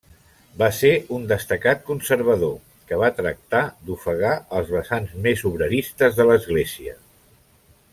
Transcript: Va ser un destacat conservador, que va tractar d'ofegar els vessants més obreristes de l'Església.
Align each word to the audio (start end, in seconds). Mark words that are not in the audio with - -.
Va 0.61 0.69
ser 0.77 0.89
un 1.17 1.27
destacat 1.31 1.83
conservador, 1.89 2.55
que 2.91 2.99
va 3.03 3.11
tractar 3.21 3.61
d'ofegar 3.91 4.35
els 4.61 4.75
vessants 4.79 5.15
més 5.29 5.45
obreristes 5.53 6.21
de 6.23 6.31
l'Església. 6.33 7.01